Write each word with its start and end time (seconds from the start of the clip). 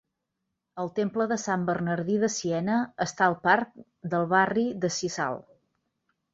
El 0.83 0.87
temple 0.99 1.27
de 1.31 1.37
Sant 1.41 1.67
Bernadí 1.67 2.15
de 2.25 2.31
Siena 2.37 2.79
està 3.07 3.27
al 3.29 3.39
parc 3.45 3.79
del 4.15 4.29
barri 4.35 4.67
de 4.87 4.95
Sisal. 5.01 5.43